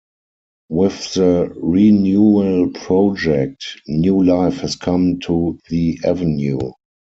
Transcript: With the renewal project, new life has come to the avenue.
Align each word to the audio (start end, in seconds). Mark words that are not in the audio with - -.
With 0.69 1.13
the 1.13 1.53
renewal 1.61 2.71
project, 2.71 3.63
new 3.87 4.23
life 4.23 4.61
has 4.61 4.75
come 4.75 5.19
to 5.25 5.59
the 5.69 5.99
avenue. 6.03 6.57